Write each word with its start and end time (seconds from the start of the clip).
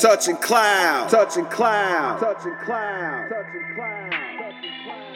Touching 0.00 0.36
cloud, 0.36 1.10
touching 1.10 1.44
cloud, 1.44 2.20
touching 2.20 2.54
cloud, 2.64 3.28
touching 3.28 3.66
cloud, 3.74 4.10
touching 4.38 4.72
cloud. 4.82 5.10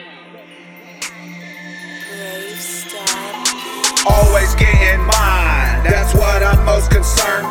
Always 4.05 4.53
getting 4.53 5.01
mine, 5.01 5.83
that's 5.83 6.13
what 6.13 6.43
I'm 6.43 6.63
most 6.65 6.91
concerned 6.91 7.44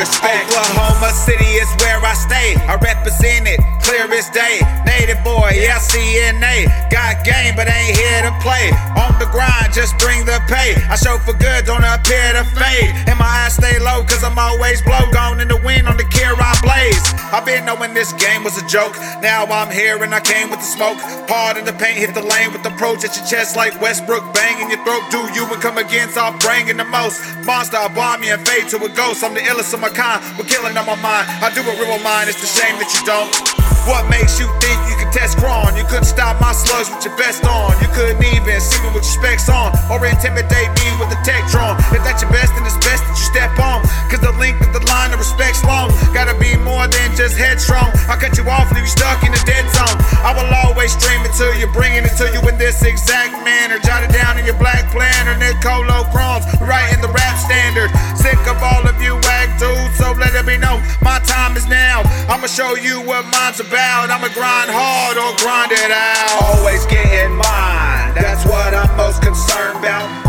respect. 0.00 0.48
Oklahoma 0.48 1.12
City 1.12 1.60
is 1.60 1.68
where 1.76 2.00
I 2.00 2.14
stay. 2.16 2.56
I 2.64 2.80
represent 2.80 3.46
it 3.46 3.60
clear 3.84 4.08
as 4.16 4.30
day. 4.30 4.64
Native 4.88 5.20
boy, 5.22 5.52
LCNA. 5.52 6.70
Got 6.88 7.20
game, 7.24 7.52
but 7.54 7.68
ain't 7.68 7.98
here 7.98 8.22
to 8.24 8.32
play. 8.40 8.72
On 8.96 9.12
the 9.20 9.28
grind, 9.28 9.74
just 9.74 9.98
bring 9.98 10.24
the 10.24 10.40
pay. 10.48 10.78
I 10.88 10.96
show 10.96 11.18
for 11.18 11.34
good, 11.34 11.66
don't 11.66 11.84
appear 11.84 12.32
to 12.38 12.44
fade. 12.56 12.96
And 13.10 13.18
my 13.18 13.28
eyes 13.44 13.54
stay 13.60 13.76
low, 13.78 14.00
cause 14.08 14.24
I'm 14.24 14.38
always 14.38 14.80
blow. 14.82 15.04
Gone 15.12 15.40
in 15.40 15.48
the 15.48 15.60
wind 15.60 15.88
on 15.88 15.96
the 15.96 16.08
gear 16.14 16.32
I 16.32 16.54
blaze. 16.62 17.02
I've 17.34 17.44
been 17.44 17.64
knowing 17.64 17.94
this 17.94 18.12
game 18.14 18.42
was 18.42 18.56
a 18.62 18.66
joke. 18.66 18.94
Now 19.22 19.44
I'm 19.44 19.70
here 19.70 20.02
and 20.02 20.14
I 20.14 20.20
came 20.20 20.50
with 20.50 20.60
the 20.60 20.70
smoke. 20.70 20.98
Hard 21.28 21.58
in 21.58 21.64
the 21.64 21.74
paint, 21.74 21.98
hit 21.98 22.14
the 22.14 22.22
lane 22.22 22.52
with 22.52 22.62
the 22.62 22.72
approach 22.72 23.04
at 23.04 23.16
your 23.16 23.26
chest 23.26 23.56
like 23.56 23.74
Westbrook. 23.80 24.34
Bang 24.34 24.62
in 24.62 24.70
your 24.70 24.82
throat, 24.86 25.02
do 25.10 25.20
you 25.34 25.46
and 25.50 25.60
come 25.62 25.78
against 25.78 26.16
off 26.16 26.38
bringing 26.40 26.76
the 26.76 26.86
most. 26.86 27.18
Monster, 27.44 27.78
I 27.78 27.88
bomb 27.94 28.22
you 28.22 28.34
and 28.34 28.46
fade 28.46 28.68
to 28.70 28.78
a 28.82 28.88
ghost. 28.88 29.22
I'm 29.22 29.34
the 29.34 29.40
illest 29.40 29.74
of 29.74 29.80
my 29.80 29.89
kind, 29.90 30.22
we're 30.38 30.46
killing 30.46 30.76
on 30.76 30.86
my 30.86 30.98
mind. 30.98 31.26
I 31.42 31.50
do 31.54 31.60
it 31.60 31.76
real 31.78 31.98
mine, 32.00 32.28
it's 32.28 32.40
the 32.40 32.50
shame 32.50 32.78
that 32.78 32.90
you 32.94 33.02
don't. 33.04 33.30
What 33.88 34.04
makes 34.12 34.36
you 34.36 34.44
think 34.60 34.76
you 34.92 34.96
can 35.00 35.08
test 35.08 35.40
Cron? 35.40 35.72
You 35.72 35.84
couldn't 35.88 36.04
stop 36.04 36.36
my 36.36 36.52
slugs 36.52 36.92
with 36.92 37.00
your 37.00 37.16
best 37.16 37.48
on. 37.48 37.72
You 37.80 37.88
couldn't 37.96 38.20
even 38.20 38.60
see 38.60 38.76
me 38.84 38.92
with 38.92 39.08
your 39.08 39.16
specs 39.16 39.48
on. 39.48 39.72
Or 39.88 40.04
intimidate 40.04 40.70
me 40.76 40.86
with 41.00 41.08
the 41.08 41.16
tech 41.24 41.48
drawn. 41.48 41.80
If 41.88 42.04
that's 42.04 42.20
your 42.20 42.30
best, 42.30 42.52
then 42.52 42.68
it's 42.68 42.76
best 42.84 43.00
that 43.08 43.16
you 43.16 43.26
step 43.32 43.56
on. 43.56 43.80
Cause 44.12 44.20
the 44.20 44.36
length 44.36 44.60
of 44.60 44.76
the 44.76 44.84
line 44.84 45.16
of 45.16 45.18
respect's 45.18 45.64
long. 45.64 45.88
Gotta 46.12 46.36
be 46.36 46.60
more 46.60 46.84
than 46.92 47.16
just 47.16 47.40
headstrong. 47.40 47.88
I 48.04 48.20
cut 48.20 48.36
you 48.36 48.44
off, 48.52 48.68
leave 48.76 48.84
you 48.84 48.92
stuck 48.92 49.24
in 49.24 49.32
the 49.32 49.40
dead 49.48 49.64
zone. 49.72 49.96
I 50.20 50.36
will 50.36 50.50
always 50.68 50.92
stream 50.92 51.24
it 51.24 51.32
to 51.40 51.48
you, 51.56 51.66
bringing 51.72 52.04
it 52.04 52.14
to 52.20 52.28
you 52.28 52.44
in 52.44 52.60
this 52.60 52.84
exact 52.84 53.32
manner. 53.42 53.80
Jot 53.80 54.04
it 54.04 54.12
down 54.12 54.36
in 54.36 54.44
your 54.44 54.60
black 54.60 54.92
planner, 54.92 55.34
I'ma 62.40 62.46
show 62.46 62.74
you 62.74 63.02
what 63.02 63.26
mine's 63.26 63.60
about. 63.60 64.08
I'ma 64.08 64.32
grind 64.32 64.70
hard 64.72 65.18
or 65.18 65.36
grind 65.44 65.72
it 65.72 65.90
out. 65.92 66.56
Always 66.56 66.86
getting 66.86 67.36
mine. 67.36 68.14
That's 68.14 68.46
what 68.46 68.72
I'm 68.72 68.96
most 68.96 69.20
concerned 69.20 69.76
about. 69.76 70.19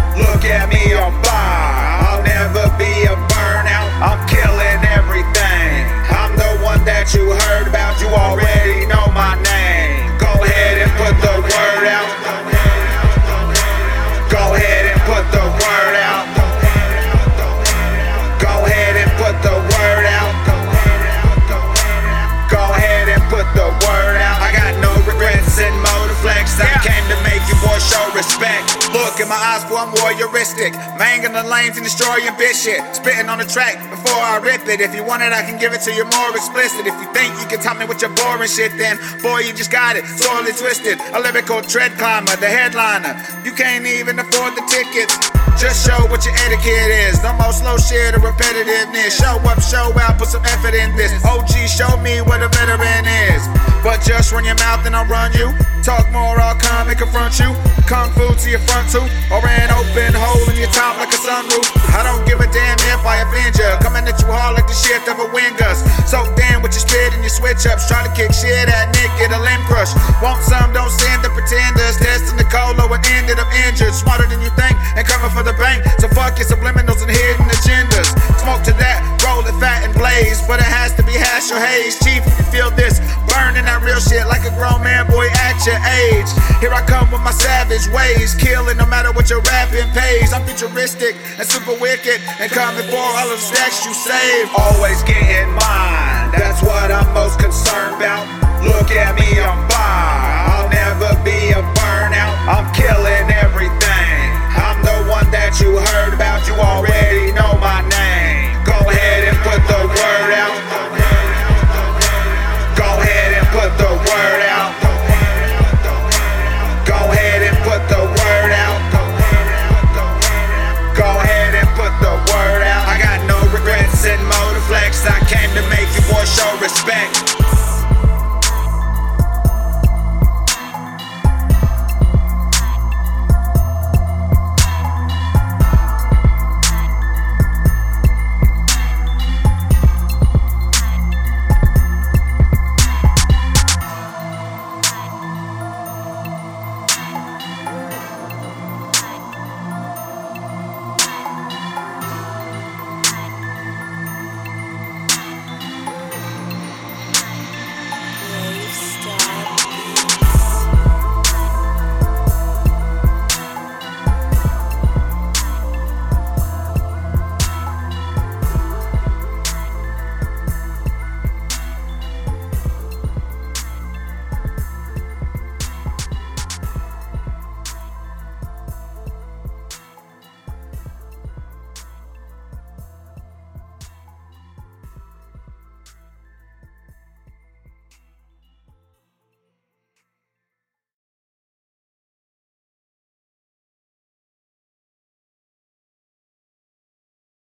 Eyes, 29.52 29.64
boy, 29.68 29.84
I'm 29.84 29.92
warrioristic. 30.00 30.72
Mangling 30.96 31.36
the 31.36 31.44
lanes 31.44 31.76
and 31.76 31.84
destroying 31.84 32.32
bitch 32.40 32.64
shit. 32.64 32.80
Spitting 32.96 33.28
on 33.28 33.40
the 33.40 33.48
track 33.48 33.76
before 33.92 34.16
I 34.16 34.40
rip 34.40 34.64
it. 34.68 34.80
If 34.80 34.96
you 34.96 35.04
want 35.04 35.24
it, 35.24 35.34
I 35.36 35.44
can 35.44 35.60
give 35.60 35.74
it 35.74 35.82
to 35.88 35.92
you 35.92 36.08
more 36.08 36.32
explicit. 36.32 36.88
If 36.88 36.96
you 36.96 37.08
think 37.12 37.36
you 37.40 37.48
can 37.52 37.60
top 37.60 37.78
me 37.78 37.86
with 37.86 38.02
your 38.02 38.14
boring 38.16 38.48
shit, 38.48 38.72
then 38.80 38.96
boy, 39.22 39.44
you 39.44 39.52
just 39.52 39.72
got 39.72 39.96
it. 39.96 40.06
Sorely 40.08 40.54
twisted. 40.56 41.00
A 41.12 41.20
lyrical 41.20 41.62
tread 41.62 41.92
climber, 42.00 42.36
the 42.40 42.48
headliner. 42.48 43.20
You 43.44 43.52
can't 43.52 43.86
even 43.86 44.20
afford 44.20 44.56
the 44.56 44.64
tickets. 44.72 45.20
Just 45.60 45.84
show 45.84 46.00
what 46.08 46.24
your 46.24 46.36
etiquette 46.48 46.92
is. 47.12 47.22
No 47.22 47.34
more 47.36 47.52
slow 47.52 47.76
shit 47.78 48.16
or 48.16 48.24
repetitiveness. 48.24 49.20
Show 49.20 49.36
up, 49.44 49.60
show 49.60 49.92
out, 50.00 50.18
put 50.18 50.30
some 50.32 50.46
effort 50.46 50.74
in 50.74 50.96
this. 50.96 51.12
OG, 51.26 51.68
show 51.68 51.98
me 52.00 52.22
what 52.22 52.42
a 52.42 52.48
veteran 52.48 53.06
is. 53.28 53.71
But 53.84 54.06
just 54.06 54.32
run 54.32 54.46
your 54.46 54.56
mouth 54.62 54.86
and 54.86 54.96
I'll 54.96 55.10
run 55.10 55.34
you. 55.34 55.50
Talk 55.82 56.06
more, 56.14 56.38
I'll 56.38 56.54
come 56.54 56.90
and 56.90 56.98
confront 56.98 57.42
you. 57.42 57.50
Kung 57.90 58.14
fu 58.14 58.30
to 58.30 58.48
your 58.48 58.62
front 58.70 58.86
tooth, 58.94 59.10
or 59.34 59.42
an 59.42 59.74
open 59.74 60.14
hole 60.14 60.46
in 60.54 60.62
your 60.62 60.70
top 60.70 61.02
like 61.02 61.10
a 61.10 61.18
sunroof. 61.18 61.66
I 61.90 62.06
don't 62.06 62.22
give 62.30 62.38
a 62.38 62.46
damn 62.54 62.78
if 62.86 63.02
I 63.02 63.26
offend 63.26 63.58
ya. 63.58 63.82
Coming 63.82 64.06
at 64.06 64.22
you 64.22 64.30
hard 64.30 64.54
like 64.54 64.70
the 64.70 64.78
shift 64.78 65.10
of 65.10 65.18
a 65.18 65.28
wind 65.34 65.58
gust. 65.58 65.82
So 66.06 66.22
damn 66.38 66.62
with 66.62 66.78
your 66.78 66.86
spit 66.86 67.18
and 67.18 67.26
your 67.26 67.34
switch 67.34 67.66
ups. 67.66 67.90
Trying 67.90 68.06
to 68.06 68.14
kick 68.14 68.30
shit 68.30 68.70
at 68.70 68.94
Nick, 68.94 69.10
get 69.18 69.34
a 69.34 69.42
limb 69.42 69.66
crush. 69.66 69.90
Want 70.22 70.46
some, 70.46 70.70
don't 70.72 70.94
send 70.94 71.26
the 71.26 71.34
pretenders. 71.34 71.98
Testing 71.98 72.38
the 72.38 72.46
colo 72.54 72.86
and 72.86 73.02
ended 73.18 73.42
up 73.42 73.50
injured. 73.66 73.98
Smarter 73.98 74.30
than 74.30 74.46
you 74.46 74.54
think 74.54 74.78
and 74.94 75.04
coming 75.10 75.34
for 75.34 75.42
the 75.42 75.58
bank. 75.58 75.82
So 75.98 76.06
fuck 76.14 76.38
your 76.38 76.46
subliminals 76.46 77.02
and 77.02 77.10
hidden 77.10 77.50
agendas. 77.50 78.14
Smoke 78.46 78.62
to 78.70 78.74
that, 78.78 79.02
roll 79.26 79.42
it 79.42 79.58
fat 79.58 79.82
and 79.82 79.98
blaze. 79.98 80.38
But 80.46 80.62
it 80.62 80.70
has 80.70 80.94
to 81.02 81.04
be 81.04 81.18
hash 81.18 81.50
or 81.50 81.58
haze. 81.58 81.98
Your 85.66 85.78
age. 85.78 86.30
Here 86.60 86.74
I 86.74 86.82
come 86.86 87.12
with 87.12 87.22
my 87.22 87.32
savage 87.32 87.88
ways. 87.94 88.36
Killing 88.36 88.78
no 88.78 88.86
matter 88.86 89.12
what 89.12 89.30
your 89.30 89.42
rapping 89.42 89.90
pays. 89.92 90.34
I'm 90.34 90.46
futuristic 90.46 91.16
and 91.38 91.48
super 91.48 91.78
wicked. 91.80 92.22
And 92.40 92.52
coming 92.52 92.86
for 92.90 92.98
all 92.98 93.30
of 93.30 93.38
the 93.38 93.38
stacks 93.38 93.86
you 93.86 93.94
save. 93.94 94.50
Always 94.58 95.04
getting 95.04 95.52
mine. 95.54 96.32
That's 96.34 96.62
what 96.62 96.92
I'm 96.92 97.14
most 97.14 97.40
concerned 97.40 97.96
about. 97.96 98.26
Look 98.64 98.92
at 98.92 99.18
me, 99.18 99.42
I'm 99.42 99.71